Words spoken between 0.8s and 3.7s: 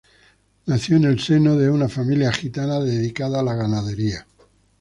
en el seno de una familia gitana dedicada a la